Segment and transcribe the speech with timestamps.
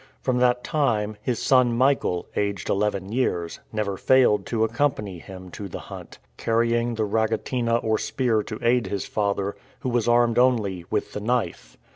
[0.19, 5.67] From that time, his son Michael, aged eleven years, never failed to accompany him to
[5.69, 10.85] the hunt, carrying the ragatina or spear to aid his father, who was armed only
[10.89, 11.77] with the knife.